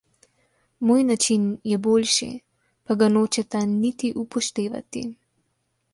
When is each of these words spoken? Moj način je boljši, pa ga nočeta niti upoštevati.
Moj 0.89 1.03
način 1.09 1.43
je 1.73 1.77
boljši, 1.89 2.29
pa 2.85 2.99
ga 3.03 3.11
nočeta 3.19 3.63
niti 3.77 4.13
upoštevati. 4.25 5.05